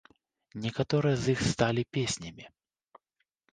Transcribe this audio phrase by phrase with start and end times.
[0.63, 2.45] Некаторыя з іх сталі песнямі.